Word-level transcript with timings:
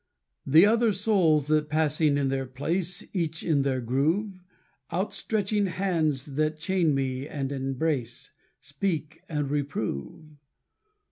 The 0.47 0.65
other 0.65 0.93
souls 0.93 1.45
that, 1.49 1.69
passing 1.69 2.17
in 2.17 2.29
their 2.29 2.47
place, 2.47 3.05
Each 3.13 3.43
in 3.43 3.61
their 3.61 3.79
groove; 3.79 4.41
Out 4.89 5.13
stretching 5.13 5.67
hands 5.67 6.25
that 6.25 6.57
chain 6.57 6.95
me 6.95 7.27
and 7.27 7.51
embrace, 7.51 8.31
Speak 8.59 9.21
and 9.29 9.51
reprove. 9.51 10.23